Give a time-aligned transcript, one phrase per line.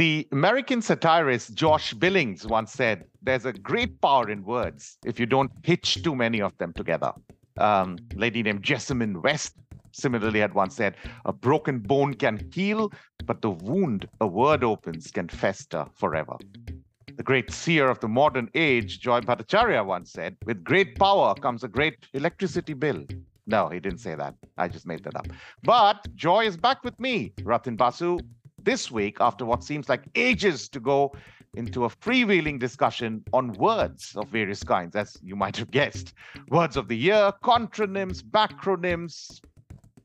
[0.00, 5.26] The American satirist Josh Billings once said, There's a great power in words if you
[5.26, 7.12] don't hitch too many of them together.
[7.58, 9.56] Um, lady named Jessamyn West
[9.92, 12.90] similarly had once said, A broken bone can heal,
[13.26, 16.38] but the wound a word opens can fester forever.
[17.18, 21.62] The great seer of the modern age, Joy Bhattacharya, once said, With great power comes
[21.62, 23.04] a great electricity bill.
[23.46, 24.34] No, he didn't say that.
[24.56, 25.26] I just made that up.
[25.62, 28.18] But Joy is back with me, Ratin Basu,
[28.64, 31.12] this week after what seems like ages to go
[31.54, 36.14] into a freewheeling discussion on words of various kinds, as you might have guessed.
[36.48, 39.40] Words of the year, contronyms, backronyms,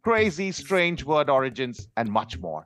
[0.04, 2.66] crazy, strange word origins, and much more.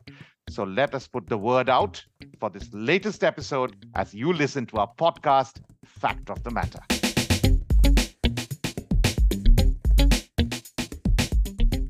[0.50, 2.04] So let us put the word out
[2.40, 6.82] for this latest episode as you listen to our podcast, Fact of the Matter.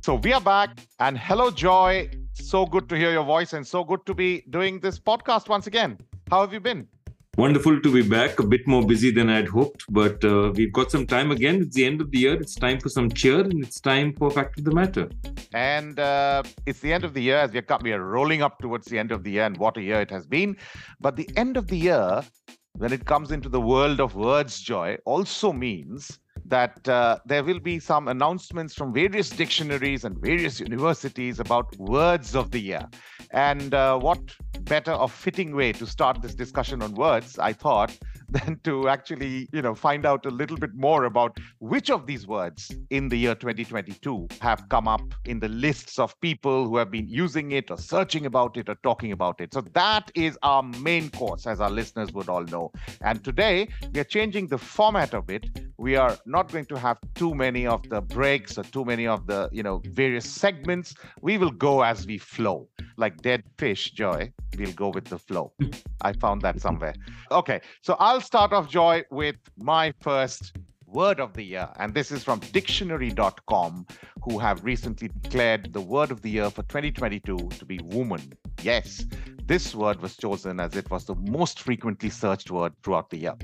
[0.01, 2.09] So we are back, and hello, Joy.
[2.49, 5.67] So good to hear your voice, and so good to be doing this podcast once
[5.67, 5.99] again.
[6.31, 6.87] How have you been?
[7.37, 8.39] Wonderful to be back.
[8.39, 11.61] A bit more busy than I'd hoped, but uh, we've got some time again.
[11.61, 12.41] It's the end of the year.
[12.41, 15.11] It's time for some cheer, and it's time for fact of the matter.
[15.53, 18.57] And uh, it's the end of the year as we are, we are rolling up
[18.57, 20.57] towards the end of the year, and what a year it has been.
[20.99, 22.23] But the end of the year,
[22.77, 26.17] when it comes into the world of words, joy, also means
[26.49, 32.35] that uh, there will be some announcements from various dictionaries and various universities about words
[32.35, 32.87] of the year.
[33.31, 34.19] And uh, what
[34.61, 37.97] better or fitting way to start this discussion on words, I thought,
[38.31, 42.27] than to actually, you know, find out a little bit more about which of these
[42.27, 46.91] words in the year 2022 have come up in the lists of people who have
[46.91, 49.53] been using it or searching about it or talking about it.
[49.53, 52.71] So that is our main course, as our listeners would all know.
[53.01, 55.47] And today we are changing the format of it.
[55.77, 59.27] We are not going to have too many of the breaks or too many of
[59.27, 60.93] the, you know, various segments.
[61.21, 64.31] We will go as we flow, like dead fish, Joy.
[64.57, 65.53] We'll go with the flow.
[66.01, 66.95] I found that somewhere.
[67.31, 70.51] Okay, so I'll I'll start off, Joy, with my first
[70.85, 71.69] word of the year.
[71.79, 73.87] And this is from dictionary.com,
[74.23, 78.33] who have recently declared the word of the year for 2022 to be woman.
[78.61, 79.05] Yes,
[79.45, 83.35] this word was chosen as it was the most frequently searched word throughout the year.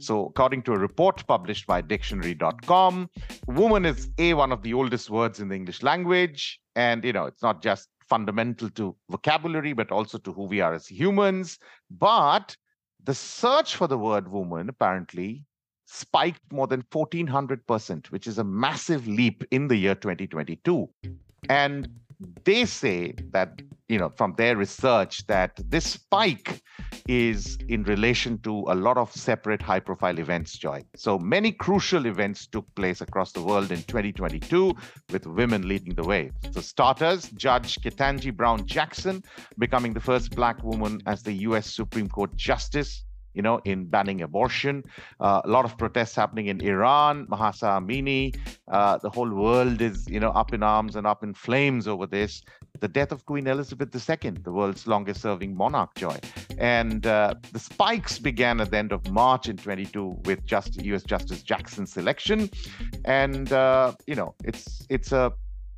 [0.00, 3.10] So, according to a report published by dictionary.com,
[3.46, 6.58] woman is A, one of the oldest words in the English language.
[6.74, 10.74] And, you know, it's not just fundamental to vocabulary, but also to who we are
[10.74, 11.56] as humans.
[11.88, 12.56] But
[13.04, 15.44] the search for the word woman apparently
[15.86, 20.88] spiked more than 1400%, which is a massive leap in the year 2022.
[21.48, 21.88] And
[22.44, 26.60] they say that you know from their research that this spike
[27.08, 30.82] is in relation to a lot of separate high profile events joy.
[30.96, 34.74] So many crucial events took place across the world in 2022
[35.10, 36.30] with women leading the way.
[36.52, 39.22] So starters judge ketanji brown jackson
[39.58, 44.22] becoming the first black woman as the us supreme court justice you know, in banning
[44.22, 44.82] abortion.
[45.20, 48.36] Uh, a lot of protests happening in Iran, Mahsa Amini.
[48.68, 52.06] Uh, the whole world is, you know, up in arms and up in flames over
[52.06, 52.42] this.
[52.80, 56.18] The death of Queen Elizabeth II, the world's longest serving monarch, Joy.
[56.58, 61.02] And uh, the spikes began at the end of March in 22 with just US
[61.02, 62.50] Justice Jackson's election.
[63.04, 65.32] And, uh, you know, it's, it's a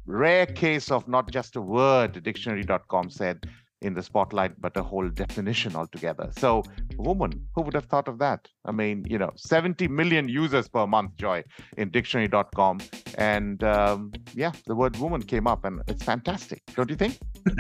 [0.07, 3.49] rare case of not just a word, dictionary.com said,
[3.87, 6.31] in the spotlight, but a whole definition altogether.
[6.37, 6.65] So,
[6.97, 8.49] woman, who would have thought of that?
[8.65, 11.45] I mean, you know, 70 million users per month, Joy,
[11.77, 12.81] in dictionary.com.
[13.17, 17.19] And um, yeah, the word woman came up, and it's fantastic, don't you think?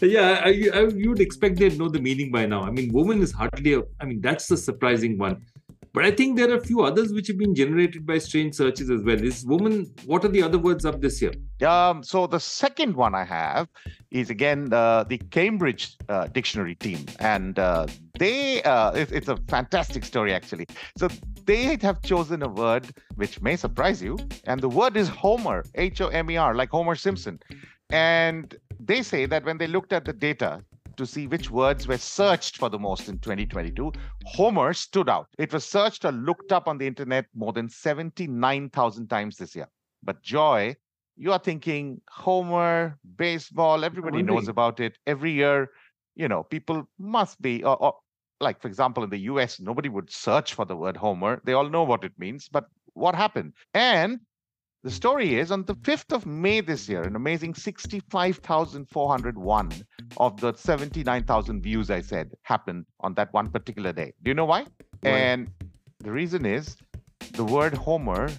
[0.00, 2.62] yeah, I, I, you would expect they'd know the meaning by now.
[2.62, 5.44] I mean, woman is hardly a, I mean, that's the surprising one.
[5.96, 8.90] But I think there are a few others which have been generated by strange searches
[8.90, 9.18] as well.
[9.18, 11.32] Is woman, what are the other words up this year?
[11.66, 13.66] Um, so the second one I have
[14.10, 17.86] is again uh, the Cambridge uh, dictionary team, and uh,
[18.18, 20.66] they uh, it, it's a fantastic story actually.
[20.98, 21.08] So
[21.46, 26.02] they have chosen a word which may surprise you, and the word is Homer, H
[26.02, 27.40] O M E R, like Homer Simpson.
[27.88, 30.62] And they say that when they looked at the data,
[30.96, 33.92] to see which words were searched for the most in 2022,
[34.24, 35.28] Homer stood out.
[35.38, 39.68] It was searched or looked up on the internet more than 79,000 times this year.
[40.02, 40.76] But Joy,
[41.16, 44.34] you are thinking Homer, baseball, everybody really?
[44.34, 44.98] knows about it.
[45.06, 45.70] Every year,
[46.14, 47.94] you know, people must be, or, or
[48.40, 51.40] like, for example, in the US, nobody would search for the word Homer.
[51.44, 52.48] They all know what it means.
[52.48, 53.54] But what happened?
[53.74, 54.20] And
[54.82, 59.72] the story is on the 5th of May this year, an amazing 65,401
[60.18, 64.12] of the 79,000 views I said happened on that one particular day.
[64.22, 64.66] Do you know why?
[65.00, 65.10] why?
[65.10, 65.48] And
[65.98, 66.76] the reason is
[67.32, 68.30] the word Homer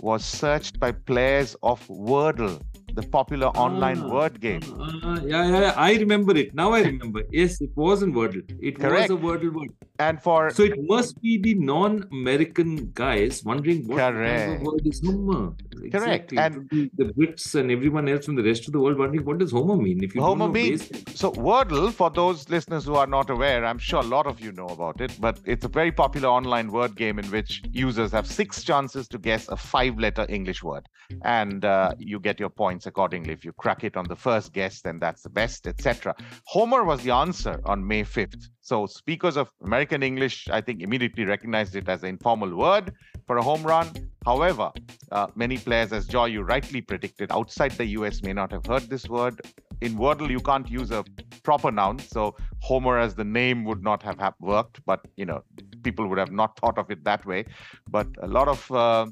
[0.00, 2.60] was searched by players of Wordle
[2.94, 4.62] the popular online Ah, word game.
[4.80, 6.54] Uh, yeah, yeah, I remember it.
[6.54, 7.22] Now I remember.
[7.30, 8.42] Yes, it was in Wordle.
[8.62, 9.10] It Correct.
[9.10, 9.70] was a Wordle word.
[10.00, 14.60] And for So it must be the non-American guys wondering what Correct.
[14.60, 15.52] of word is Homer.
[15.92, 16.32] Correct.
[16.32, 16.38] Exactly.
[16.38, 18.98] And- It would be the Brits and everyone else from the rest of the world
[18.98, 20.02] wondering what does Homer mean?
[20.02, 24.00] If you Homer means- So Wordle, for those listeners who are not aware, I'm sure
[24.00, 27.20] a lot of you know about it, but it's a very popular online word game
[27.20, 30.88] in which users have six chances to guess a five-letter English word,
[31.22, 33.32] and uh, you get your points accordingly.
[33.32, 36.16] If you crack it on the first guess, then that's the best, etc.
[36.46, 38.48] Homer was the answer on May 5th.
[38.64, 42.94] So speakers of American English, I think, immediately recognized it as an informal word
[43.26, 43.90] for a home run.
[44.24, 44.72] However,
[45.12, 48.88] uh, many players, as Joy, you rightly predicted, outside the US may not have heard
[48.88, 49.38] this word.
[49.82, 51.04] In Wordle, you can't use a
[51.42, 54.80] proper noun, so Homer as the name would not have worked.
[54.86, 55.42] But you know,
[55.82, 57.44] people would have not thought of it that way.
[57.86, 59.08] But a lot of uh,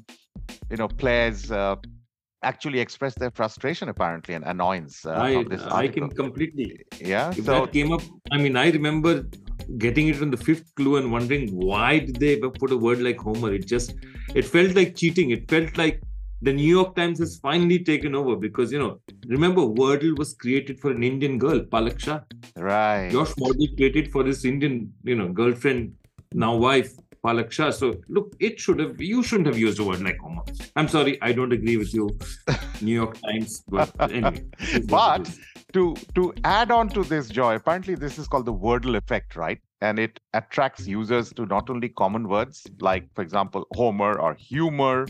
[0.71, 1.75] you know players uh,
[2.43, 6.67] actually expressed their frustration apparently and annoyance uh, I, this I can completely.
[6.99, 7.31] Yeah.
[7.31, 8.01] If So that came up,
[8.31, 9.25] I mean, I remember
[9.77, 13.17] getting it on the fifth clue and wondering why did they put a word like
[13.17, 13.53] Homer?
[13.53, 13.95] It just,
[14.35, 15.31] it felt like cheating.
[15.31, 16.01] It felt like
[16.41, 20.79] the New York Times has finally taken over because, you know, remember Wordle was created
[20.79, 22.19] for an Indian girl, Palak Shah.
[22.57, 23.09] right.
[23.11, 25.93] Josh Wardle created for his Indian, you know, girlfriend,
[26.33, 26.91] now wife,
[27.23, 27.71] Palak Shah.
[27.71, 30.43] So look, it should have, you shouldn't have used a word like Homer.
[30.75, 32.09] I'm sorry, I don't agree with you,
[32.81, 33.63] New York Times.
[33.67, 34.45] But anyway.
[34.59, 35.37] it is what it But
[35.73, 39.59] to to add on to this joy apparently this is called the wordle effect right
[39.81, 45.07] and it attracts users to not only common words like for example homer or humor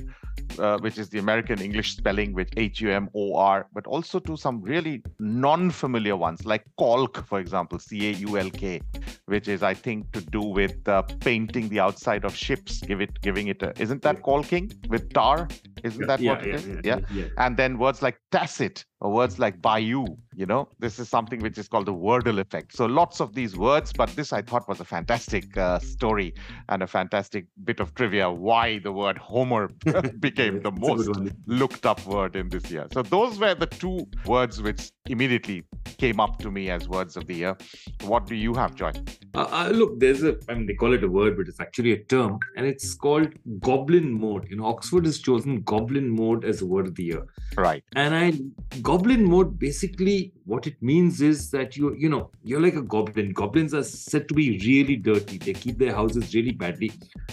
[0.59, 6.15] uh, which is the american english spelling with h-u-m-o-r but also to some really non-familiar
[6.15, 8.81] ones like caulk for example c-a-u-l-k
[9.25, 12.81] which is i think to do with uh, painting the outside of ships.
[12.81, 15.47] Give it giving it a isn't that caulking with tar
[15.83, 16.67] isn't that what it is?
[16.83, 17.25] yeah, yeah.
[17.37, 20.67] and then words like tacit or words like bayou you know?
[20.79, 22.75] This is something which is called the wordle effect.
[22.75, 26.33] So lots of these words but this i thought was a fantastic uh, story
[26.69, 29.67] and a fantastic bit of trivia why the word homer
[30.19, 32.87] became the It's a good most looked up word in this year.
[32.93, 35.63] So those were the two words which immediately
[35.97, 37.55] came up to me as words of the year
[38.03, 38.91] what do you have joy
[39.35, 41.93] Uh, uh, look, there's a, I mean, they call it a word, but it's actually
[41.93, 43.29] a term, and it's called
[43.59, 44.47] goblin mode.
[44.47, 47.23] You know, Oxford has chosen goblin mode as a word of the year.
[47.57, 48.33] right And I,
[48.81, 53.33] goblin mode, basically, what it means is that you, you know, you're like a goblin.
[53.33, 55.39] Goblins are said to be really dirty.
[55.39, 56.91] They keep their houses really badly.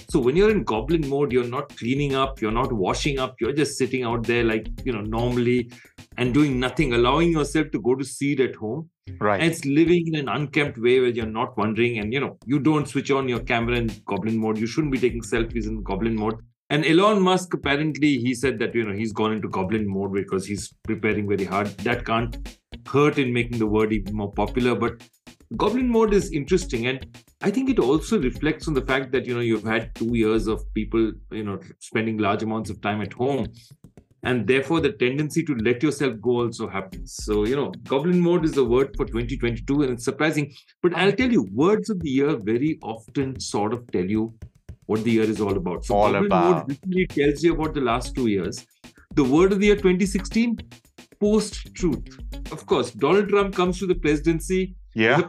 [0.08, 3.52] So when you're in goblin mode, you're not cleaning up, you're not washing up, you're
[3.52, 5.70] just sitting out there like, you know, normally
[6.16, 8.88] and doing nothing, allowing yourself to go to seed at home.
[9.18, 9.40] Right.
[9.40, 12.60] And it's living in an unkempt way where you're not wondering and you know you
[12.60, 14.58] don't switch on your camera in goblin mode.
[14.58, 16.36] You shouldn't be taking selfies in goblin mode.
[16.68, 20.46] And elon musk apparently he said that you know he's gone into goblin mode because
[20.46, 21.68] he's preparing very hard.
[21.88, 22.36] That can't
[22.86, 25.02] hurt in making the word even more popular but
[25.56, 26.86] goblin mode is interesting.
[26.86, 27.06] And
[27.42, 30.46] i think it also reflects on the fact that you know you've had two years
[30.46, 33.46] of people you know spending large amounts of time at home
[34.22, 37.14] and therefore the tendency to let yourself go also happens.
[37.24, 40.52] So you know goblin mode is the word for 2022 and it's surprising.
[40.82, 44.34] But i'll tell you words of the year very often sort of tell you
[44.86, 45.84] what the year is all about.
[45.84, 46.68] So All goblin about.
[46.68, 48.66] mode literally tells you about the last two years.
[49.14, 50.58] The word of the year 2016
[51.20, 52.18] post truth
[52.50, 55.20] of course donald trump comes to the presidency yeah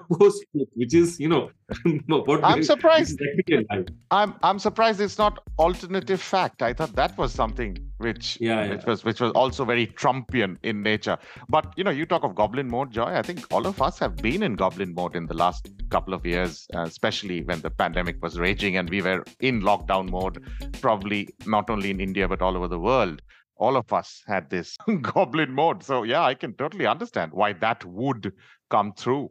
[0.76, 1.50] which is you know
[2.08, 3.20] what I'm surprised.
[3.22, 3.86] is actually a lie.
[4.12, 6.62] I'm I'm surprised it's not alternative fact.
[6.62, 10.82] I thought that was something which Yeah, which was which was also very Trumpian in
[10.84, 11.18] nature.
[11.50, 13.06] But you know, you talk of goblin mode, Joy.
[13.06, 16.26] I think all of us have been in goblin mode in the last couple of
[16.26, 20.44] years, uh, especially when the pandemic was raging and we were in lockdown mode.
[20.82, 23.22] Probably not only in India but all over the world.
[23.62, 25.84] All of us had this goblin mode.
[25.84, 28.34] So yeah, I can totally understand why that would
[28.70, 29.30] come through.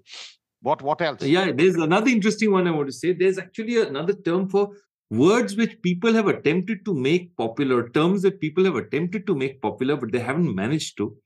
[0.63, 1.23] What what else?
[1.23, 3.13] Yeah, there's another interesting one I want to say.
[3.13, 4.71] There's actually another term for
[5.11, 9.61] words which people have attempted to make popular, terms that people have attempted to make
[9.61, 11.17] popular, but they haven't managed to.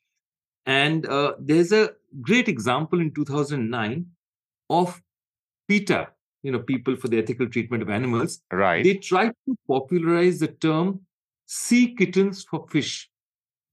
[0.66, 1.90] And uh, there's a
[2.22, 4.06] great example in 2009
[4.70, 5.02] of
[5.68, 6.08] PETA,
[6.42, 8.40] you know, People for the Ethical Treatment of Animals.
[8.50, 8.82] Right.
[8.82, 11.00] They tried to popularize the term
[11.54, 13.08] sea kittens for fish.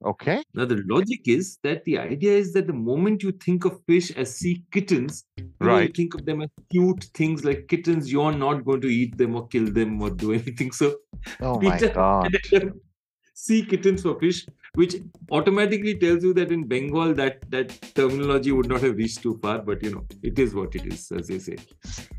[0.04, 0.44] Okay.
[0.54, 4.12] Now, the logic is that the idea is that the moment you think of fish
[4.12, 5.96] as sea kittens, know, you Right.
[5.96, 9.48] think of them as cute things like kittens, you're not going to eat them or
[9.48, 10.72] kill them or do anything.
[10.72, 10.96] So,
[11.42, 12.32] Oh my god.
[13.34, 14.46] sea kittens for fish.
[14.76, 14.96] Which
[15.32, 19.60] automatically tells you that in Bengal that that terminology would not have reached too far.
[19.60, 21.58] But you know, it is what it is, as they say.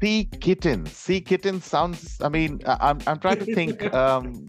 [0.00, 0.86] Sea kitten.
[0.86, 2.18] Sea kitten sounds.
[2.20, 3.82] I mean, I'm I'm trying to think.
[4.02, 4.48] Um,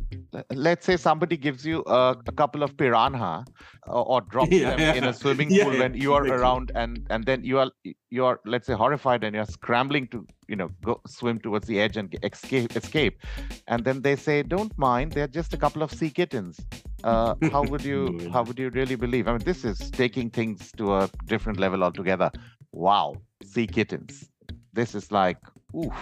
[0.54, 3.46] let's say somebody gives you a, a couple of piranha
[3.88, 4.94] or, or drops Yeah, them yeah.
[4.94, 6.42] in a swimming pool yeah, when you are exactly.
[6.42, 7.72] around and and then you are
[8.10, 11.80] you are let's say horrified and you're scrambling to you know go swim towards the
[11.80, 13.20] edge and escape escape
[13.68, 16.60] and then they say don't mind they're just a couple of sea kittens
[17.04, 19.28] uh, how would you how would you really believe?
[19.28, 22.32] I mean this is taking things to a different level altogether.
[22.72, 24.30] Wow sea kittens.
[24.74, 25.38] This is like
[25.76, 25.94] oof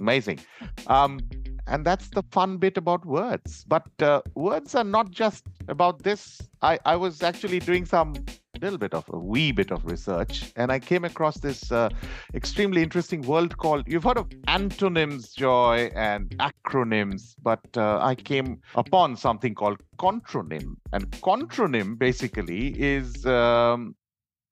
[0.00, 0.40] amazing.
[0.86, 1.20] Um
[1.66, 3.64] and that's the fun bit about words.
[3.68, 6.40] But uh, words are not just about this.
[6.62, 8.14] I i was actually doing some
[8.58, 11.88] little bit of a wee bit of research and i came across this uh,
[12.34, 18.60] extremely interesting world called you've heard of antonyms joy and acronyms but uh, i came
[18.74, 23.94] upon something called contronym and contronym basically is um,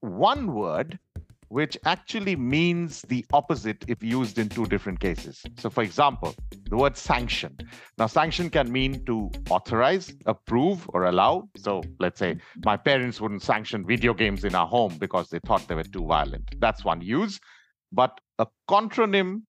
[0.00, 0.98] one word
[1.56, 5.42] which actually means the opposite if used in two different cases.
[5.56, 6.34] So, for example,
[6.68, 7.56] the word sanction.
[7.96, 11.48] Now, sanction can mean to authorize, approve, or allow.
[11.56, 12.36] So, let's say
[12.66, 16.04] my parents wouldn't sanction video games in our home because they thought they were too
[16.04, 16.44] violent.
[16.60, 17.40] That's one use.
[17.90, 19.44] But a contronym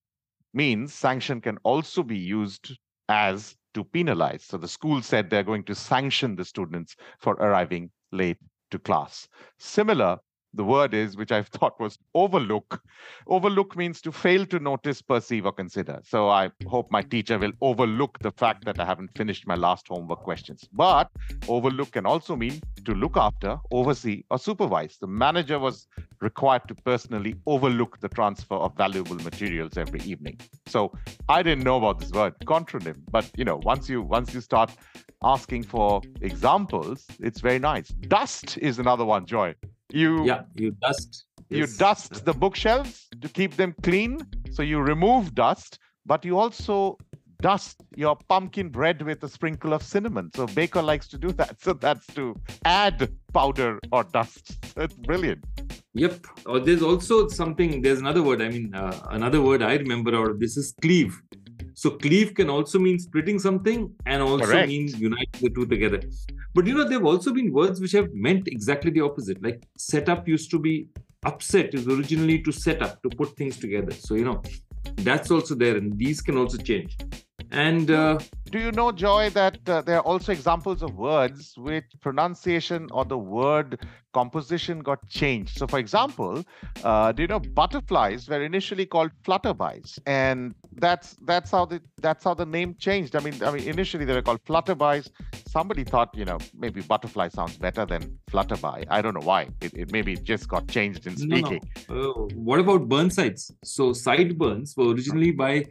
[0.53, 2.71] means sanction can also be used
[3.09, 4.45] as to penalize.
[4.45, 8.37] So, the school said they're going to sanction the students for arriving late
[8.71, 9.27] to class.
[9.59, 10.19] Similar,
[10.57, 12.81] the word is, which I thought was overlook.
[13.27, 16.01] Overlook means to fail to notice, perceive, or consider.
[16.03, 19.87] So I hope my teacher will overlook the fact that I haven't finished my last
[19.87, 20.67] homework questions.
[20.73, 21.09] But
[21.47, 24.97] overlook can also mean to look after, oversee, or supervise.
[24.99, 25.87] The manager was
[26.19, 30.39] required to personally overlook the transfer of valuable materials every evening.
[30.65, 30.91] So
[31.29, 32.97] I didn't know about this word, contronym.
[33.11, 34.71] But you know, once you once you start
[35.23, 37.89] asking for examples, it's very nice.
[37.89, 39.55] Dust is another one, Joy.
[39.91, 41.25] You Yeah, you dust.
[41.49, 41.77] you yes.
[41.77, 44.19] dust the bookshelves to keep them clean
[44.51, 46.97] so you remove dust but you also
[47.41, 51.55] dust your pumpkin bread with a sprinkle of cinnamon so baker likes to do that
[51.65, 55.43] so that's to add powder or dust it's brilliant
[55.93, 56.27] Yep.
[56.45, 57.81] Or there's also something.
[57.81, 58.39] There's another word.
[58.39, 61.19] I mean, uh, another word I remember out of this is cleave.
[61.77, 64.67] So cleave can also mean splitting something and also Correct.
[64.67, 66.01] means uniting the two together.
[66.55, 69.43] But you know, there have also been words which have meant exactly the opposite.
[69.43, 70.87] Like set up used to be
[71.23, 73.91] upset is originally to set up to put things together.
[73.91, 74.41] So you know,
[74.95, 76.97] that's also there, and these can also change.
[77.51, 78.19] And uh,
[78.51, 83.05] do you know joy that uh, there are also examples of words which pronunciation or
[83.05, 85.57] the word composition got changed?
[85.57, 86.43] So for example
[86.83, 92.23] uh, do you know butterflies were initially called flutterbys and that's that's how the that's
[92.23, 93.15] how the name changed.
[93.15, 95.09] I mean i mean initially they were called flutterbys
[95.47, 98.85] somebody thought you know maybe butterfly sounds better than flutterby.
[98.89, 99.49] I don't know why.
[99.61, 101.47] It, it maybe just got changed in No, no.
[101.47, 101.69] speaking.
[101.89, 102.11] Uh,
[102.47, 103.51] what about burn Burnsides?
[103.63, 105.65] So sideburns were originally by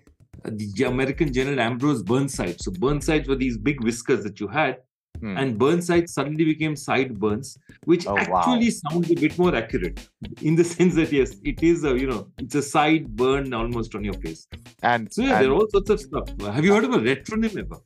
[0.44, 2.60] the American General Ambrose Burnside.
[2.60, 4.78] So Burnsides were these big whiskers that you had,
[5.20, 5.36] Hmm.
[5.38, 8.38] and Burnsides suddenly became sideburns, which Oh, wow.
[8.40, 10.06] actually sounds a bit more accurate
[10.42, 13.94] in the sense that yes, it is a you know it's a side burn almost
[13.94, 14.46] on your face.
[14.82, 16.28] and, So yeah, and there are all sorts of stuff.
[16.42, 17.78] Have you heard of a retronym ever?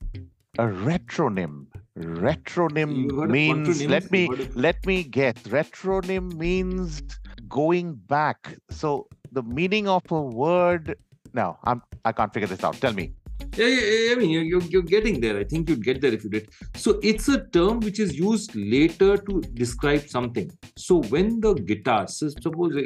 [0.58, 1.66] a retronym
[1.96, 2.90] retronym
[3.30, 7.02] means let me of- let me get retronym means
[7.48, 10.94] going back so the meaning of a word
[11.34, 13.12] no i'm i can't figure this out tell me
[13.56, 15.36] Yeah, yeah, yeah, I mean, you're, you're, getting there.
[15.38, 16.48] I think you'd get there if you did.
[16.82, 20.50] So it's a term which is used later to describe something.
[20.76, 22.82] So when the guitar, so suppose uh,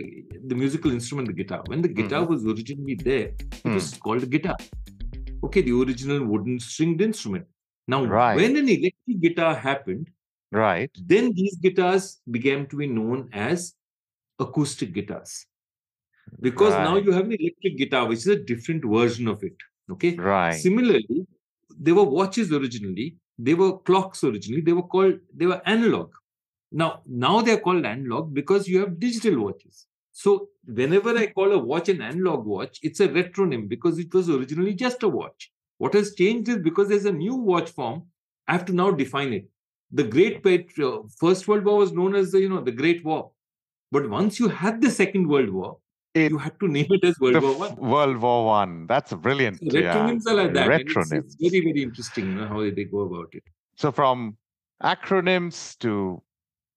[0.50, 3.33] the musical instrument, the guitar, when the guitar was originally there,
[3.64, 4.56] it was called a guitar.
[5.49, 7.47] Okay, the original wooden stringed instrument.
[7.87, 8.37] Now, Right.
[8.37, 10.06] when an electric guitar happened,
[10.52, 13.75] right then these guitars began to be known as
[14.38, 15.47] acoustic guitars.
[16.40, 19.57] Because now you have an electric guitar, which is a different version of it.
[19.90, 20.16] Okay.
[20.16, 21.26] right Similarly,
[21.78, 26.11] there were watches originally, they were clocks originally, they were called, they were analog.
[26.73, 29.87] Now, now they're called analog because you have digital watches.
[30.12, 34.31] So whenever I call a watch an analog watch, it's a retronym because it was
[34.31, 35.52] originally just a watch.
[35.78, 38.04] What has changed is because there's a new watch form,
[38.47, 39.49] I have to now define it.
[39.93, 40.45] The Great
[40.78, 43.33] uh, First World War was known as the, you know, the Great War.
[43.90, 45.78] But once you had the Second World War,
[46.14, 47.76] It- you had to name it as World War One.
[47.76, 49.94] world war one that's brilliant So yeah.
[49.94, 50.71] retronyms are like that.
[50.71, 51.25] and it's- Retronyms.
[51.25, 53.42] It's, very, very interesting how they go about it.
[53.76, 54.37] so from
[54.83, 56.23] acronyms to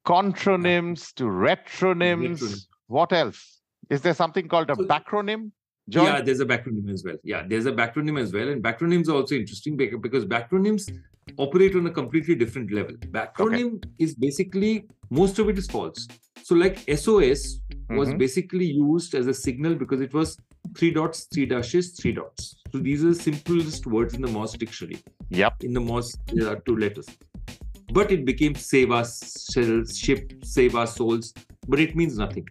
[0.06, 2.65] contronyms to retronyms Retronym.
[2.88, 5.51] what else is there something called a So- backronym
[5.89, 6.06] John?
[6.06, 7.15] Yeah, there's a backronym as well.
[7.24, 8.50] Yeah, there's a backronym as well.
[8.50, 10.84] And backronyms are also interesting because backronyms
[11.38, 12.96] operate on a completely different level.
[13.20, 13.89] Backronym okay.
[13.98, 16.06] is basically most of it is false.
[16.48, 18.18] So, like SOS was mm-hmm.
[18.20, 20.38] basically used as a signal because it was
[20.77, 22.56] three dots, three dashes, three dots.
[22.72, 25.01] So these are the simplest words in the Morse dictionary.
[25.27, 25.66] Yep.
[25.66, 27.06] In the Morse, there are two letters.
[27.92, 29.46] But it became save us
[29.94, 31.34] ship, save our souls.
[31.68, 32.48] But it means nothing.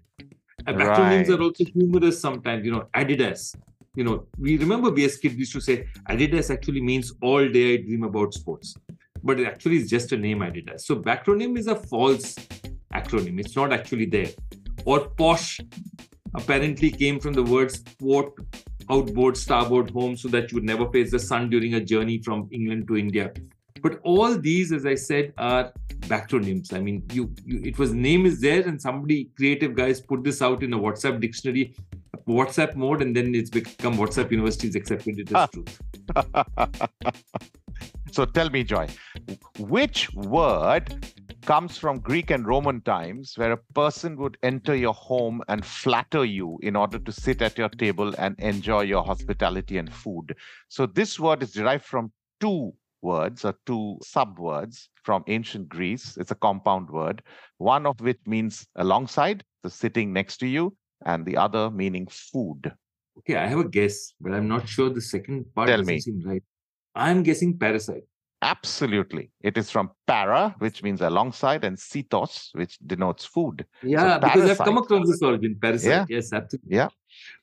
[0.67, 1.31] And acronyms right.
[1.31, 2.67] are also humorous sometimes.
[2.67, 3.57] You know, Adidas.
[3.95, 7.73] You know, we remember we as kids used to say Adidas actually means all day
[7.73, 8.75] I dream about sports.
[9.23, 10.83] But it actually is just a name Adidas.
[10.83, 12.37] So backronym is a false
[12.95, 13.39] acronym.
[13.41, 14.29] It's not actually there.
[14.85, 15.61] Or posh
[16.35, 18.33] apparently came from the words port,
[18.91, 22.49] outboard, starboard, home, so that you would never face the sun during a journey from
[22.53, 23.33] England to India.
[23.83, 26.73] But all these, as I said, are backronyms.
[26.73, 30.43] I mean, you, you it was name is there, and somebody creative guys put this
[30.43, 31.75] out in a WhatsApp dictionary,
[32.29, 35.47] WhatsApp mode, and then it's become WhatsApp universities accepted it as ah.
[35.47, 35.81] truth.
[38.13, 38.89] so tell me, Joy,
[39.59, 41.13] which word
[41.47, 46.25] comes from Greek and Roman times, where a person would enter your home and flatter
[46.25, 50.37] you in order to sit at your table and enjoy your hospitality and food.
[50.69, 56.17] So, this word is derived from two words or two subwords from ancient Greece.
[56.17, 57.23] It's a compound word,
[57.59, 62.73] one of which means alongside, the sitting next to you, and the other meaning food.
[63.19, 66.01] Okay, I have a guess, but I'm not sure the second part Tell doesn't me.
[66.01, 66.43] seem right.
[66.95, 68.03] I'm guessing parasite.
[68.43, 69.31] Absolutely.
[69.41, 73.65] It is from para, which means alongside, and sitos, which denotes food.
[73.83, 75.91] Yeah, so because I've come across this origin, parasite.
[75.91, 76.07] Yeah.
[76.09, 76.77] Yes, absolutely.
[76.77, 76.89] Yeah.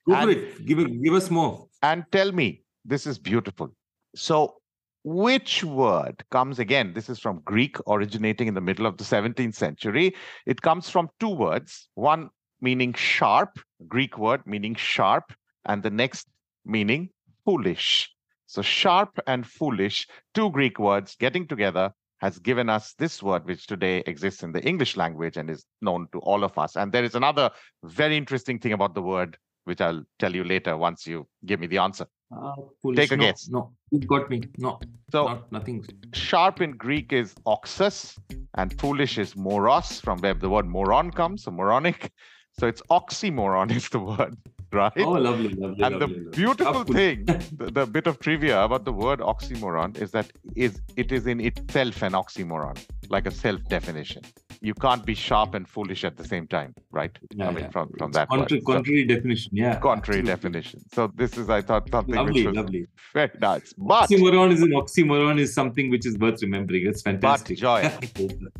[0.07, 0.65] Go for it.
[0.65, 1.67] Give, give us more.
[1.81, 3.73] And tell me, this is beautiful.
[4.15, 4.55] So,
[5.03, 6.93] which word comes again?
[6.93, 10.15] This is from Greek, originating in the middle of the 17th century.
[10.45, 12.29] It comes from two words, one
[12.62, 15.33] meaning sharp, Greek word meaning sharp,
[15.65, 16.27] and the next
[16.65, 17.09] meaning
[17.43, 18.09] foolish.
[18.53, 21.91] So sharp and foolish, two Greek words getting together
[22.22, 26.07] has given us this word, which today exists in the English language and is known
[26.12, 26.75] to all of us.
[26.75, 27.50] And there is another
[27.83, 31.65] very interesting thing about the word, which I'll tell you later once you give me
[31.65, 32.05] the answer.
[32.31, 32.53] Uh,
[32.95, 33.50] Take a no, guess.
[33.50, 34.43] No, you got me.
[34.60, 34.79] No,
[35.12, 35.83] so not, nothing.
[36.13, 38.15] Sharp in Greek is oxus,
[38.53, 42.12] and foolish is moros, from where the word moron comes, so moronic.
[42.60, 44.38] So it's oxymoron is the word
[44.73, 44.91] right?
[44.97, 45.83] Oh, lovely, lovely.
[45.83, 50.12] And lovely, the beautiful thing, the, the, bit of trivia about the word oxymoron is
[50.12, 52.77] that is it is in itself an oxymoron,
[53.09, 54.23] like a self-definition.
[54.62, 57.12] You can't be sharp and foolish at the same time, right?
[57.36, 57.69] Yeah, I mean, yeah.
[57.69, 58.75] from from that contrary, word.
[58.75, 59.79] contrary so, definition, yeah.
[59.79, 60.31] Contrary absolutely.
[60.31, 60.79] definition.
[60.93, 62.88] So this is, I thought, something lovely, which was lovely.
[63.13, 63.73] very nice.
[63.77, 66.88] But oxymoron is an oxymoron is something which is worth remembering.
[66.88, 67.59] It's fantastic.
[67.59, 67.91] But joy,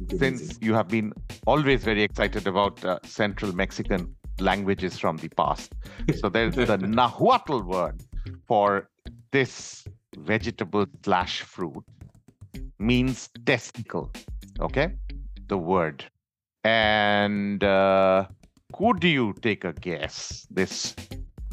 [0.18, 1.14] since you have been
[1.46, 5.74] always very excited about uh, Central Mexican languages from the past.
[6.20, 8.02] So there's the Nahuatl word
[8.48, 8.90] for
[9.32, 9.86] this
[10.18, 11.84] vegetable slash fruit
[12.80, 14.12] means testicle.
[14.60, 14.94] Okay,
[15.48, 16.06] the word.
[16.64, 18.28] And uh,
[18.74, 20.48] could you take a guess?
[20.50, 20.96] This,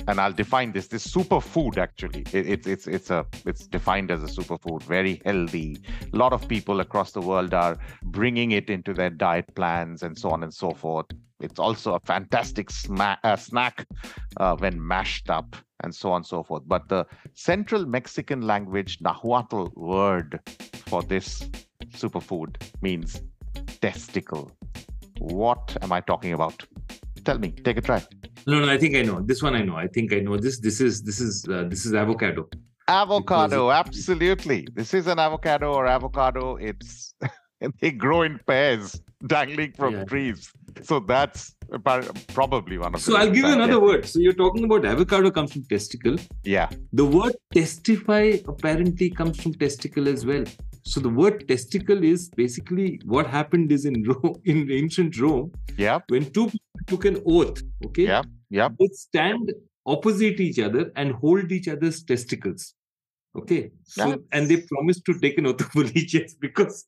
[0.06, 0.88] and I'll define this.
[0.88, 2.22] This superfood actually.
[2.32, 4.82] It, it's it's it's a it's defined as a superfood.
[4.82, 5.78] Very healthy.
[6.12, 10.18] A lot of people across the world are bringing it into their diet plans and
[10.18, 11.06] so on and so forth.
[11.40, 13.86] It's also a fantastic sma- uh, snack
[14.38, 16.62] uh, when mashed up and so on and so forth.
[16.66, 20.40] But the Central Mexican language Nahuatl word
[20.86, 21.42] for this
[21.92, 23.22] superfood means
[23.80, 24.50] testicle.
[25.18, 26.64] What am I talking about?
[27.24, 27.52] Tell me.
[27.52, 28.02] Take a try.
[28.46, 28.70] No, no.
[28.70, 29.20] I think I know.
[29.20, 29.76] This one I know.
[29.76, 30.36] I think I know.
[30.36, 32.48] This this is this is uh, this is avocado.
[32.88, 34.66] Avocado, absolutely.
[34.74, 36.56] This is an avocado or avocado.
[36.56, 37.14] It's
[37.80, 40.04] they grow in pairs dangling from yeah.
[40.04, 40.52] trees.
[40.82, 41.54] So that's
[42.28, 43.00] probably one of.
[43.00, 44.06] So I'll give you another word.
[44.06, 46.16] So you're talking about avocado comes from testicle.
[46.44, 46.70] Yeah.
[46.92, 50.44] The word testify apparently comes from testicle as well.
[50.84, 55.52] So the word testicle is basically what happened is in Rome, in ancient Rome.
[55.76, 56.00] Yeah.
[56.08, 58.04] When two people took an oath, okay.
[58.04, 58.22] Yeah.
[58.48, 58.68] Yeah.
[58.78, 59.52] They stand
[59.86, 62.74] opposite each other and hold each other's testicles.
[63.36, 63.70] Okay.
[63.84, 64.22] So That's...
[64.32, 66.86] and they promised to take an oath of allegiance because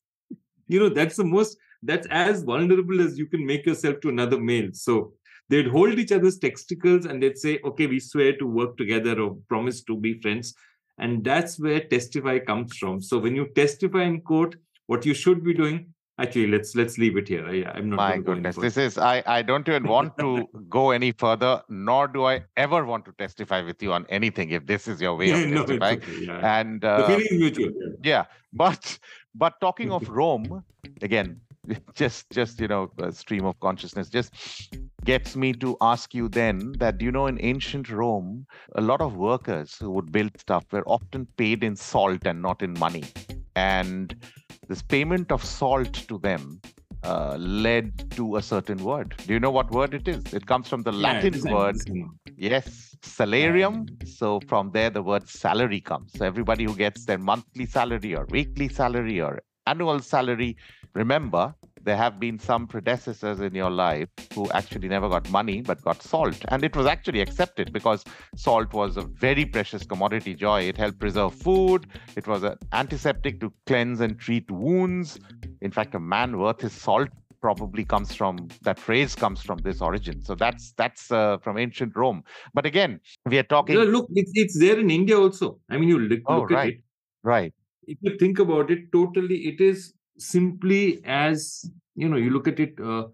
[0.73, 4.41] you know that's the most that's as vulnerable as you can make yourself to another
[4.41, 4.71] male.
[4.73, 5.15] So
[5.49, 9.37] they'd hold each other's testicles and they'd say, okay, we swear to work together or
[9.49, 10.55] promise to be friends.
[10.99, 13.01] And that's where testify comes from.
[13.01, 14.55] So when you testify in court,
[14.87, 17.47] what you should be doing, actually, let's let's leave it here.
[17.47, 17.97] I, am not.
[17.97, 22.25] My goodness, this is I I don't even want to go any further, nor do
[22.25, 25.49] I ever want to testify with you on anything if this is your way of
[25.49, 25.99] no, testifying.
[25.99, 26.61] Okay, yeah.
[26.61, 27.73] And uh, the feeling is mutual.
[28.03, 28.99] Yeah, but
[29.35, 30.65] but talking of Rome
[31.01, 31.41] again,
[31.95, 34.33] just just you know a stream of consciousness just
[35.05, 38.47] gets me to ask you then that you know in ancient rome
[38.77, 42.63] a lot of workers who would build stuff were often paid in salt and not
[42.63, 43.05] in money
[43.57, 44.17] and
[44.73, 46.43] this payment of salt to them
[47.05, 49.15] uh, led to a certain word.
[49.27, 50.33] Do you know what word it is?
[50.33, 51.77] It comes from the Yeah, Latin word,
[52.37, 53.77] yes, salarium.
[54.19, 56.13] So from there, the word salary comes.
[56.17, 60.57] So everybody who gets their monthly salary or weekly salary or annual salary,
[60.95, 61.55] remember,
[61.85, 66.03] there have been some predecessors in your life who actually never got money but got
[66.03, 66.37] salt.
[66.49, 68.05] And it was actually accepted because
[68.37, 70.63] salt was a very precious commodity joy.
[70.63, 75.19] It helped preserve food, it was an antiseptic to cleanse and treat wounds.
[75.61, 77.09] In fact, a man worth his salt
[77.41, 81.95] probably comes from that phrase comes from this origin so that's that's uh, from ancient
[81.97, 82.23] rome
[82.55, 85.59] but again we are talking No, look, it's, it's there in India also.
[85.69, 86.75] I mean, you look, Oh, look right.
[86.75, 86.85] at it.
[87.25, 87.53] right
[87.87, 89.93] If you think about it, totally, it is
[90.27, 92.17] simply as you know.
[92.17, 92.75] You look at it.
[92.81, 93.07] Uh,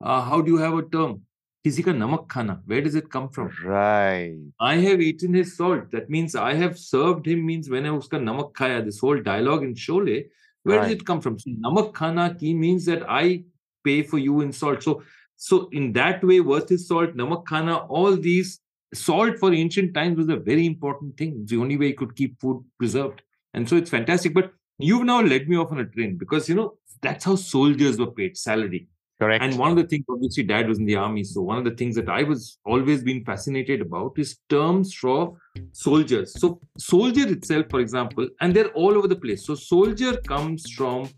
[0.00, 1.22] uh, how do you have a term?
[1.64, 2.62] Ka namak khana.
[2.66, 3.50] Where does it come from?
[3.64, 5.90] right I have eaten his salt.
[5.90, 7.44] That means I have served him.
[7.44, 8.84] Means when I uska namak khaya.
[8.84, 10.26] This whole dialogue in Sholay.
[10.62, 10.84] Where Right.
[10.84, 11.38] does it come from?
[11.38, 13.44] So namak khana ki means that I
[13.84, 14.82] pay for you in salt.
[14.82, 15.02] So
[15.36, 17.14] so in that way, worth is salt.
[17.16, 17.76] Namak khana.
[17.88, 18.60] All these
[18.94, 21.40] salt for ancient times was a very important thing.
[21.42, 23.22] It's the only way you could keep food preserved.
[23.54, 24.32] And so it's fantastic.
[24.34, 27.98] But you've now led me off on a train because you know that's how soldiers
[27.98, 28.88] were paid salary.
[29.20, 31.24] correct And one of the things, obviously, dad was in the army.
[31.24, 35.36] So one of the things that I was always been fascinated about is terms for
[35.72, 36.38] soldiers.
[36.40, 39.46] So soldier itself, for example, and they're all over the place.
[39.46, 41.08] So soldier comes from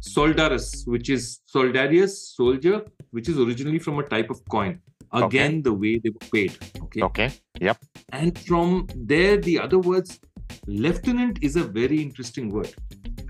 [0.00, 4.80] soldarus, which is soldarius, soldier, which is originally from a type of coin.
[5.12, 6.56] Again, the way they were paid.
[6.80, 7.02] Okay.
[7.02, 7.78] okay Yep.
[8.12, 10.18] And from there, the other words,
[10.66, 12.74] lieutenant is a very interesting word.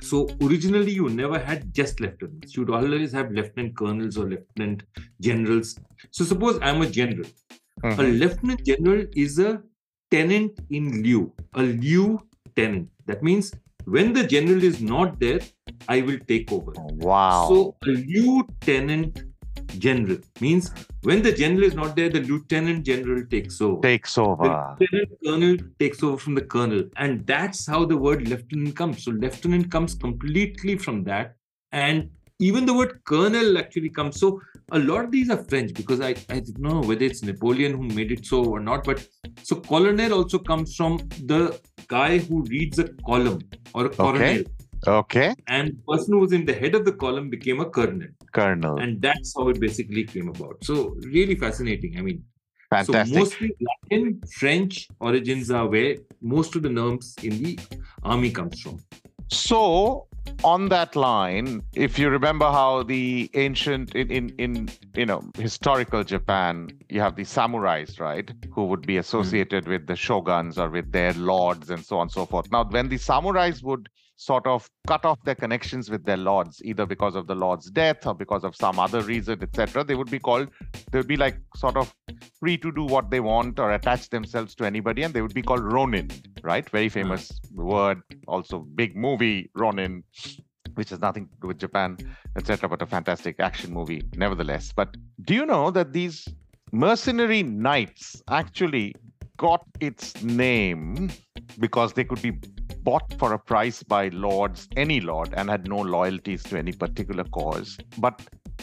[0.00, 2.56] So originally, you never had just lieutenants.
[2.56, 4.82] You'd always have lieutenant colonels or lieutenant
[5.20, 5.78] generals.
[6.10, 7.26] So suppose I'm a general.
[7.82, 8.18] A Mhm.
[8.20, 9.62] lieutenant general is a
[10.10, 12.18] tenant in lieu, a lieu
[12.56, 12.88] tenant.
[13.06, 13.52] That means
[13.84, 15.40] when the general is not there,
[15.88, 16.72] I will take over.
[16.76, 19.22] wow So a lieutenant
[19.78, 20.70] general means
[21.02, 23.80] when the general is not there, the lieutenant general takes over.
[23.80, 24.44] takes over
[24.78, 29.04] The lieutenant colonel takes over from the colonel, and that's how the word lieutenant comes.
[29.04, 31.36] So lieutenant comes completely from that,
[31.72, 34.18] and even the word colonel actually comes.
[34.18, 34.40] So
[34.72, 37.84] a lot of these are French because I I don't know whether it's Napoleon who
[37.98, 39.06] made it so or not, but
[39.42, 40.98] so colonel also comes from
[41.32, 43.40] the guy who reads a column
[43.74, 44.44] or a coronel,
[44.86, 48.08] okay and the person who was in the head of the column became a colonel,
[48.32, 50.62] colonel and that's how it basically came about.
[50.64, 51.98] So really fascinating.
[51.98, 52.24] I mean.
[52.70, 57.58] fantastic So mostly Latin, French origins are where most of the norms in the
[58.02, 58.80] army comes from.
[59.28, 60.06] So,
[60.44, 66.04] on that line, if you remember how the ancient in, in in you know historical
[66.04, 69.00] Japan, you have the samurais, right, who would be hmm.
[69.00, 72.50] associated with the shoguns or with their lords and so on and so forth.
[72.52, 73.88] Now, when the samurais would
[74.24, 78.06] sort of cut off their connections with their lords, either because of the lord's death
[78.06, 80.48] or because of some other reason, etc., they would be called.
[80.90, 81.92] They would be like sort of
[82.38, 85.42] free to do what they want or attach themselves to anybody, and they would be
[85.42, 86.10] called ronin,
[86.42, 86.68] right?
[86.70, 87.00] Very hmm.
[87.00, 90.04] famous word, also big movie Ronin,
[90.74, 91.96] which has nothing to do with Japan,
[92.36, 94.72] etc., but a fantastic action movie, nevertheless.
[94.74, 96.28] But do you know that these
[96.72, 98.94] mercenary knights actually
[99.36, 101.10] got its name
[101.58, 102.32] because they could be
[102.82, 107.24] bought for a price by lords, any lord, and had no loyalties to any particular
[107.24, 107.78] cause.
[107.98, 108.20] But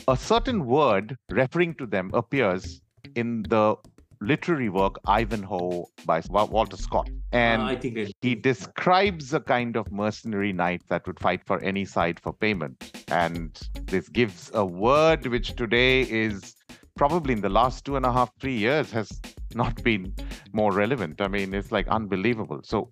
[0.07, 2.81] a certain word referring to them appears
[3.15, 3.75] in the
[4.21, 7.09] literary work Ivanhoe by Walter Scott.
[7.31, 11.59] And Uh, I think he describes a kind of mercenary knight that would fight for
[11.61, 12.91] any side for payment.
[13.07, 16.55] And this gives a word which today is
[16.97, 19.09] probably in the last two and a half, three years has
[19.55, 20.13] not been
[20.51, 21.21] more relevant.
[21.21, 22.59] I mean, it's like unbelievable.
[22.63, 22.91] So,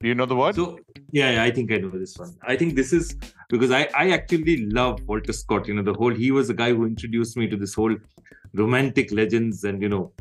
[0.00, 0.54] do you know the word?
[0.54, 0.78] so
[1.10, 2.36] yeah, yeah, I think I know this one.
[2.42, 3.16] I think this is
[3.48, 5.66] because I I actually love Walter Scott.
[5.66, 7.96] You know, the whole he was the guy who introduced me to this whole
[8.54, 10.12] romantic legends, and you know,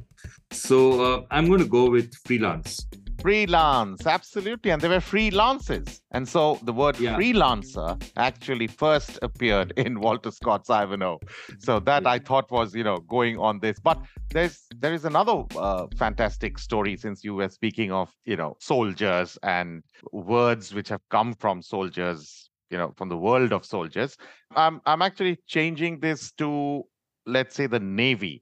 [0.51, 2.87] so uh, I'm going to go with freelance.
[3.27, 4.71] Freelance, absolutely.
[4.71, 5.99] And they were freelances.
[6.11, 7.17] And so the word Yeah.
[7.17, 11.19] freelancer actually first appeared in Walter Scott's Ivanhoe.
[11.59, 13.79] So that I thought was, you know, going on this.
[13.81, 18.55] But there's there is another uh, fantastic story since you were speaking of, you know,
[18.61, 24.15] soldiers and words which have come from soldiers, you know, from the world of soldiers.
[24.55, 26.83] I'm I'm actually changing this to
[27.25, 28.41] let's say the navy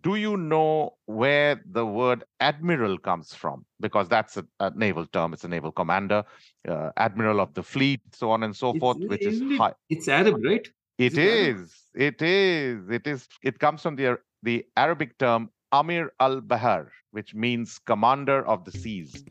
[0.00, 3.64] do you know where the word admiral comes from?
[3.80, 5.32] Because that's a, a naval term.
[5.32, 6.24] It's a naval commander,
[6.68, 8.98] uh, admiral of the fleet, so on and so It's- forth.
[9.06, 9.74] Which is it- high.
[9.90, 10.66] It's Arab, right?
[10.98, 11.74] It is.
[11.94, 12.88] It is.
[12.88, 13.28] It is.
[13.42, 18.70] It comes from the the Arabic term Amir al Bahar, which means commander of the
[18.72, 19.24] seas.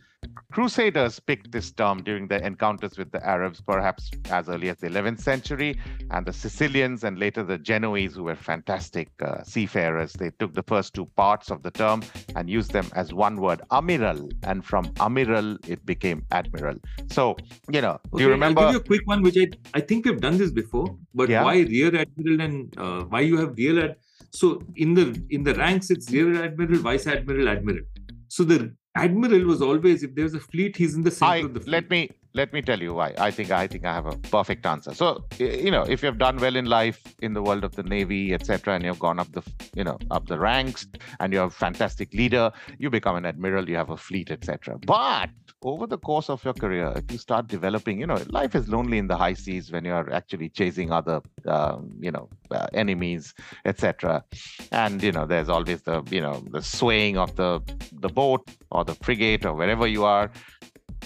[0.52, 4.88] Crusaders picked this term during their encounters with the Arabs, perhaps as early as the
[4.88, 5.80] 11th century,
[6.12, 10.14] and the Sicilians and later the Genoese, who were fantastic uh, seafarers.
[10.14, 12.04] They took the first two parts of the term
[12.36, 16.78] and used them as one word, amiral, and from amiral it became admiral.
[17.10, 17.36] So,
[17.72, 18.62] you know, do you remember?
[18.62, 20.98] I'll give you a quick one, which I I think we've done this before.
[21.14, 21.44] But Yeah.
[21.44, 23.96] why rear admiral and uh, why you have rear ad?
[24.32, 27.84] So in the in the ranks, it's rear admiral, vice admiral, admiral.
[28.28, 31.54] So the admiral was always if there's a fleet, he's in the center I of
[31.54, 31.84] the fleet.
[31.84, 33.14] let me let me tell you why.
[33.18, 34.94] I think I think I have a perfect answer.
[34.94, 38.34] So you know, if you've done well in life in the world of the navy,
[38.34, 39.44] etc., and you've gone up the
[39.76, 40.88] you know up the ranks,
[41.20, 44.80] and you're a fantastic leader, you become an admiral, you have a fleet, etc.
[44.86, 45.30] But
[45.62, 48.98] over the course of your career, if you start developing, you know, life is lonely
[48.98, 53.34] in the high seas when you're actually chasing other, um, you know, uh, enemies,
[53.66, 54.24] etc.
[54.72, 58.84] And you know, there's always the you know the swaying of the the boat or
[58.84, 60.32] the frigate or wherever you are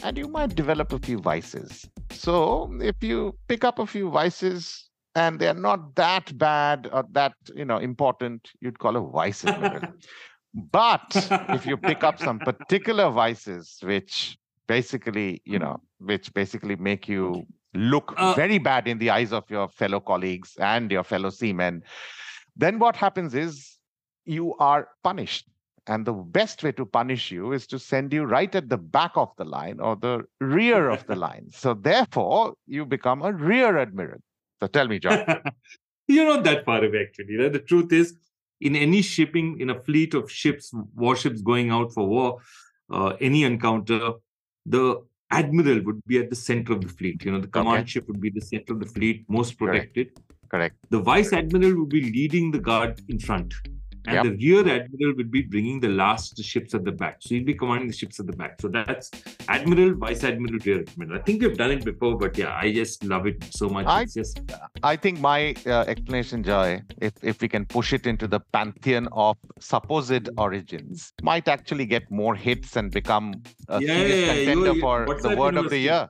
[0.03, 1.87] and you might develop a few vices.
[2.11, 7.33] So if you pick up a few vices and they're not that bad or that
[7.55, 9.93] you know important, you'd call a vice admiral.
[10.71, 14.37] but if you pick up some particular vices which
[14.67, 19.43] basically you know which basically make you look Uh, very bad in the eyes of
[19.49, 21.83] your fellow colleagues and your fellow seamen
[22.55, 23.77] then what happens is
[24.25, 25.47] you are punished
[25.87, 29.11] and the best way to punish you is to send you right at the back
[29.15, 31.47] of the line or the rear of the line.
[31.51, 34.19] So therefore, you become a rear admiral.
[34.59, 35.23] So tell me, John.
[36.07, 37.37] You're not that far away, actually.
[37.37, 38.15] Know, the truth is,
[38.61, 42.39] in any shipping, in a fleet of ships, warships going out for war,
[42.89, 44.13] uh, any encounter,
[44.65, 47.23] the admiral would be at the center of the fleet.
[47.23, 47.87] You know, the command Okay.
[47.87, 49.93] ship would be the center of the fleet, most Correct.
[49.93, 50.19] protected.
[50.49, 50.75] Correct.
[50.89, 53.53] The vice admiral would be leading the guard in front.
[54.07, 54.23] And Yep.
[54.23, 57.17] the rear admiral would be bringing the last ships at the back.
[57.19, 58.61] So he'd be commanding the ships at the back.
[58.61, 59.11] So that's
[59.49, 61.19] admiral, vice admiral, rear admiral.
[61.19, 63.85] I think we've done it before, but yeah, I just love it so much.
[63.85, 64.39] I- it's just
[64.81, 69.09] I think my uh, explanation, Joy, if, if we can push it into the pantheon
[69.11, 73.33] of supposed origins, might actually get more hits and become
[73.67, 76.07] a Yeah, serious yeah, contender for the word of the year.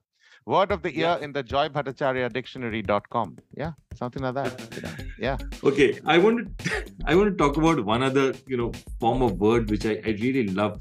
[0.54, 1.24] Word of the year Yeah.
[1.26, 3.38] in the Joy Bhattacharya dictionary.com.
[3.62, 5.02] Yeah, something like that.
[5.20, 5.38] Yeah.
[5.70, 9.34] Okay, I want to I want to talk about one other you know form of
[9.48, 10.76] word which I, I really love.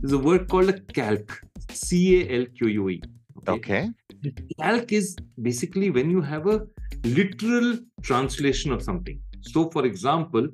[0.00, 1.36] There's a word called a calque,
[1.82, 2.96] C A L Q U E.
[3.56, 3.82] Okay.
[4.62, 5.14] Calque is
[5.50, 6.58] basically when you have a
[7.20, 7.70] literal
[8.10, 9.20] translation of something.
[9.52, 10.48] So, for example,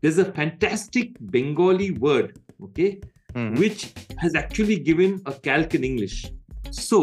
[0.00, 2.28] there's a fantastic Bengali word,
[2.66, 2.90] okay,
[3.34, 3.58] Mhm.
[3.62, 3.80] which
[4.24, 6.18] has actually given a calque in English.
[6.70, 7.00] So,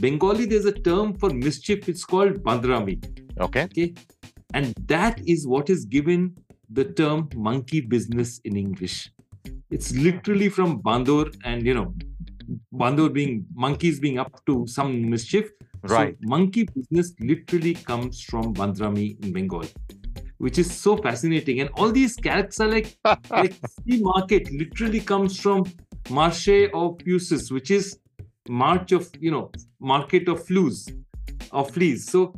[0.00, 1.88] Bengali, there's a term for mischief.
[1.88, 3.02] It's called bandrami.
[3.40, 3.64] Okay.
[3.64, 3.94] Okay.
[4.54, 6.36] And that is what is given
[6.70, 9.10] the term monkey business in English.
[9.70, 11.94] It's literally from Bandur and, you know,
[12.72, 15.50] Bandur being monkeys being up to some mischief.
[15.82, 16.16] Right.
[16.20, 19.64] So monkey business literally comes from Bandrami in Bengal,
[20.38, 21.60] which is so fascinating.
[21.60, 22.96] And all these characters are like,
[23.30, 23.54] like
[23.84, 25.64] flea market literally comes from
[26.10, 27.98] Marche of Puces, which is
[28.48, 30.88] March of, you know, market of fleas,
[31.52, 32.06] of fleas.
[32.10, 32.34] So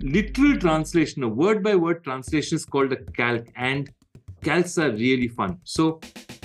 [0.00, 3.90] literal translation, a word by word translation is called a calque, and
[4.42, 5.58] calques are really fun.
[5.64, 6.00] So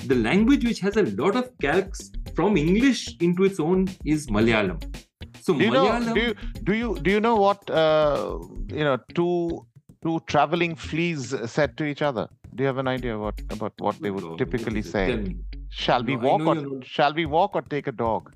[0.06, 4.82] the language which has a lot of calques from English into its own is Malayalam.
[5.40, 8.96] So do you know do you do you do you know what uh, you know
[9.14, 9.66] two
[10.02, 14.00] two traveling fleas said to each other do you have an idea what about what
[14.00, 15.36] they would Oh, typically say
[15.68, 18.32] shall we No, I walk or shall we walk or take a dog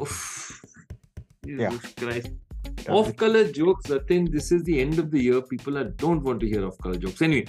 [0.00, 0.60] Oof.
[1.46, 1.70] Yeah.
[1.70, 2.30] Jesus Christ.
[2.88, 5.40] Off color jokes, I think this is the end of the year.
[5.42, 7.20] People are, don't want to hear off color jokes.
[7.22, 7.46] Anyway,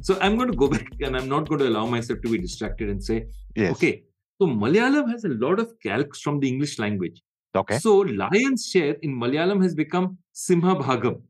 [0.00, 2.38] so I'm going to go back and I'm not going to allow myself to be
[2.38, 3.26] distracted and say,
[3.56, 4.04] yes okay,
[4.40, 7.20] so Malayalam has a lot of calques from the English language.
[7.56, 11.20] okay So lion's share in Malayalam has become Simha Bhagam.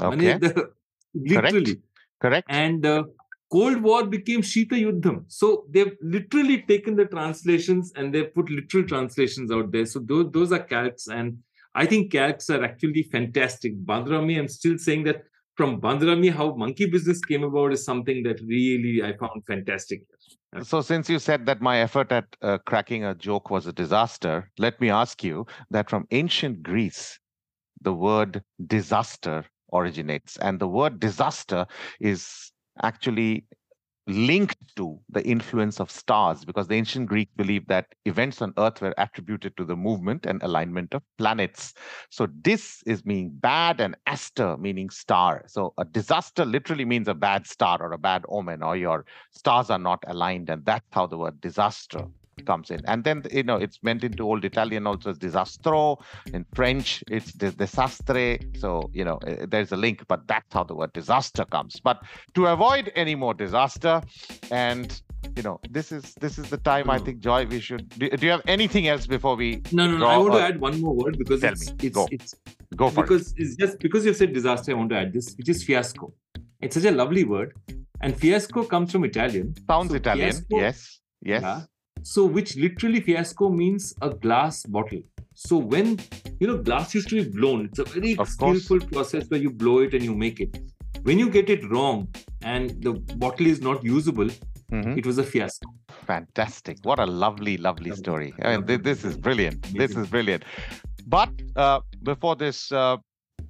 [0.00, 0.70] okay the-
[1.14, 1.80] literally.
[2.20, 3.02] correct And uh,
[3.52, 5.24] Cold War became Shita Yuddham.
[5.28, 9.84] So they've literally taken the translations and they've put literal translations out there.
[9.84, 11.06] So those, those are calques.
[11.06, 11.36] And
[11.74, 13.78] I think calques are actually fantastic.
[13.84, 18.40] Bandrami, I'm still saying that from Bandrami, how monkey business came about is something that
[18.40, 20.00] really I found fantastic.
[20.62, 24.50] so since you said that my effort at uh, cracking a joke was a disaster
[24.58, 27.18] let me ask you that from ancient greece
[27.80, 31.64] the word disaster originates and the word disaster
[32.00, 33.44] is actually
[34.08, 38.80] linked to the influence of stars because the ancient Greeks believed that events on earth
[38.80, 41.74] were attributed to the movement and alignment of planets.
[42.10, 45.44] So this is meaning bad and aster meaning star.
[45.46, 49.70] So a disaster literally means a bad star or a bad omen or your stars
[49.70, 52.06] are not aligned and that's how the word disaster
[52.46, 52.80] comes in.
[52.86, 55.98] And then, you know, it's meant into Old Italian also as disastro.
[56.32, 58.38] In French, it's the desastre.
[58.58, 61.80] So, you know, eh, there's a link, but that's how the word disaster comes.
[61.80, 62.02] But
[62.34, 64.02] to avoid any more disaster
[64.50, 65.00] and
[65.36, 68.26] you know this is this is the time i think joy we should do, do
[68.26, 70.94] you have anything else before we no no no i want to add one more
[70.96, 71.76] word because tell it's me.
[71.80, 72.08] it's Go.
[72.10, 72.34] it's
[72.74, 75.32] go for because it it's just because you've said disaster i want to add this
[75.36, 76.12] which is fiasco
[76.60, 77.54] it's such a lovely word
[78.00, 81.60] and fiasco comes from italian sounds so italian fiasco- yes yes Yeah.
[82.02, 85.00] So, which literally fiasco means a glass bottle.
[85.34, 85.98] So, when
[86.40, 88.62] you know glass used to be blown, it's a very Of course.
[88.64, 90.58] skillful process where you blow it and you make it.
[91.02, 92.08] When you get it wrong
[92.42, 94.28] and the bottle is not usable,
[94.72, 94.96] Mhm.
[94.98, 95.68] it was a fiasco.
[96.06, 98.02] fantastic what a lovely lovely Lovely.
[98.02, 100.42] story i mean this is brilliant this is brilliant
[101.06, 101.30] but
[101.64, 102.96] uh, before this uh,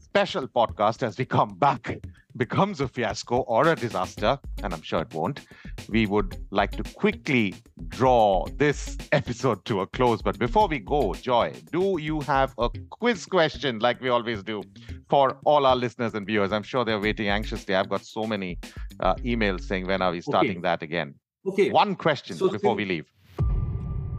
[0.08, 1.96] special podcast as we come back
[2.36, 5.40] becomes a fiasco or a disaster and i'm sure it won't
[5.88, 7.54] we would like to quickly
[7.88, 10.22] draw this episode to a close.
[10.22, 14.62] But before we go joy do you have a quiz question like we always do
[15.08, 16.52] for all our listeners and viewers?
[16.52, 17.74] I'm sure they're waiting anxiously.
[17.74, 18.58] I've got so many
[19.00, 21.14] uh, emails saying when are we starting that again?
[21.46, 21.70] Okay.
[21.70, 23.06] one question So before we leave.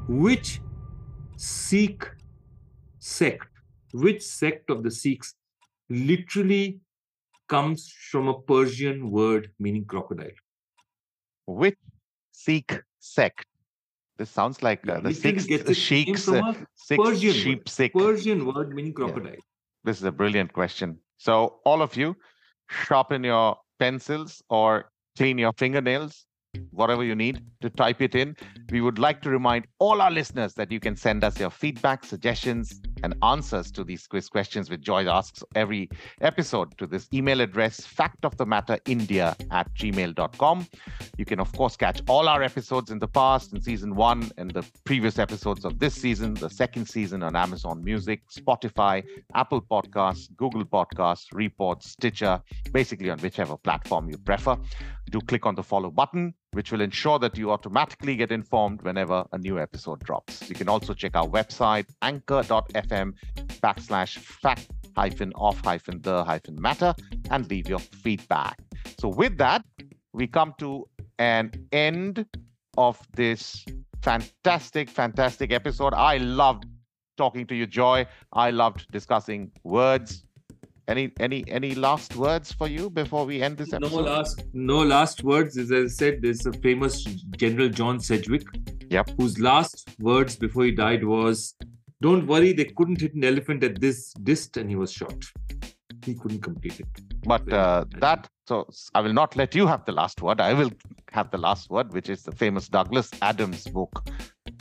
[0.07, 0.59] Which
[1.37, 2.05] Sikh
[2.99, 3.47] sect,
[3.93, 5.35] which sect of the Sikhs
[5.89, 6.79] literally
[7.55, 10.37] comes from a Persian word meaning crocodile?
[11.45, 11.77] which
[12.31, 13.45] Sikh sect?
[14.17, 16.55] This sounds like uh, the literally Sikhs, gets the its name sheiks, from uh, a
[16.75, 17.69] Sikh Persian sheep.
[17.69, 17.93] Sikh.
[17.93, 19.41] Persian word meaning crocodile.
[19.83, 20.99] This is a brilliant question.
[21.17, 22.15] So, all of you,
[22.69, 26.25] sharpen your pencils or clean your fingernails,
[26.71, 28.35] whatever you need to type it in.
[28.71, 32.03] We would like to remind all our listeners that you can send us your feedback,
[32.05, 35.89] suggestions, and answers to these quiz questions, which Joy asks every
[36.21, 40.67] episode to this email address, factofthematterindia at gmail.com.
[41.17, 44.51] You can, of course, catch all our episodes in the past, in season one, and
[44.51, 49.03] the previous episodes of this season, the second season on Amazon Music, Spotify,
[49.35, 54.57] Apple Podcasts, Google Podcasts, Reports, Stitcher, basically on whichever platform you prefer.
[55.11, 59.25] Do click on the follow button, which will ensure that you automatically get informed whenever
[59.31, 60.47] a new episode drops.
[60.49, 63.13] You can also check our website, anchor.fm
[63.61, 66.93] backslash fact hyphen off hyphen the hyphen matter
[67.31, 68.59] and leave your feedback.
[68.99, 69.65] So with that,
[70.13, 70.87] we come to
[71.19, 72.25] an end
[72.77, 73.65] of this
[74.01, 75.93] fantastic, fantastic episode.
[75.93, 76.65] I loved
[77.17, 78.05] talking to you, Joy.
[78.33, 80.25] I loved discussing words.
[80.87, 85.23] Any any any last words for you before we end this No last, no last
[85.23, 85.57] words.
[85.57, 87.03] As I said, there's a famous
[87.37, 88.43] General John Sedgwick.
[88.89, 89.11] Yep.
[89.17, 91.55] Whose last words before he died was,
[92.01, 95.23] "Don't worry, they couldn't hit an elephant at this dist, and he was shot.
[96.03, 96.87] He couldn't complete it."
[97.25, 100.41] But uh, that so I will not let you have the last word.
[100.41, 100.71] I will
[101.11, 104.09] have the last word, which is the famous Douglas Adams book,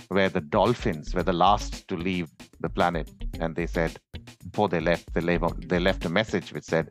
[0.09, 3.99] where the dolphins were the last to leave the planet, and they said
[4.51, 6.91] before they left, they left they left a message which said,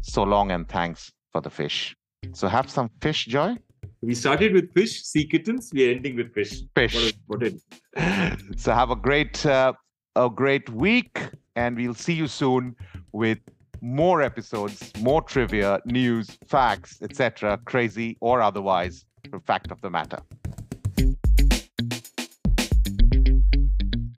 [0.00, 1.96] "So long and thanks for the fish."
[2.32, 3.56] So have some fish, Joy.
[4.02, 5.70] We started with fish, sea kittens.
[5.72, 6.62] We are ending with fish.
[6.74, 7.14] Fish.
[7.26, 7.58] What a,
[7.94, 9.72] what a so have a great uh,
[10.14, 11.20] a great week
[11.56, 12.76] and we'll see you soon
[13.12, 13.38] with
[13.80, 19.04] more episodes more trivia news facts etc crazy or otherwise
[19.44, 20.18] fact of the matter